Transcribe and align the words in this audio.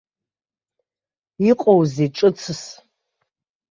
Иҟоузеи 1.49 2.09
ҿыцс? 2.15 2.59